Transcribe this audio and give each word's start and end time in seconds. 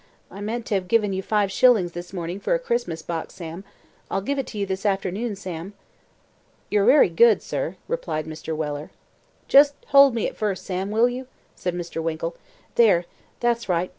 I 0.31 0.41
meant 0.41 0.65
to 0.65 0.73
have 0.73 0.87
given 0.87 1.13
you 1.13 1.21
five 1.21 1.51
shillings 1.51 1.91
this 1.91 2.11
morning 2.11 2.39
for 2.39 2.55
a 2.55 2.59
Christmas 2.59 3.03
box, 3.03 3.35
Sam. 3.35 3.63
I'll 4.09 4.19
give 4.23 4.39
it 4.39 4.47
to 4.47 4.57
you 4.57 4.65
this 4.65 4.83
afternoon, 4.83 5.35
Sam." 5.35 5.73
"You're 6.71 6.87
wery 6.87 7.07
good, 7.07 7.43
sir," 7.43 7.75
replied 7.87 8.25
Mr. 8.25 8.55
Weller. 8.55 8.89
"Just 9.47 9.75
hold 9.89 10.15
me 10.15 10.27
at 10.27 10.35
first, 10.35 10.65
Sam; 10.65 10.89
will 10.89 11.07
you?" 11.07 11.27
said 11.55 11.75
Mr. 11.75 12.01
Winkle. 12.01 12.35
"There 12.73 13.05
that's 13.41 13.69
right. 13.69 13.89